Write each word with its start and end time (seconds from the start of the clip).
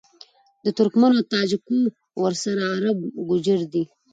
د 0.65 0.67
ترکمــــنــــــو، 0.77 1.17
د 1.23 1.29
تاجـــــــــکــــو، 1.31 1.75
ورســـــره 2.21 2.65
عــــرب 2.71 2.97
گـــوجـــر 3.27 3.59
دي 3.73 3.83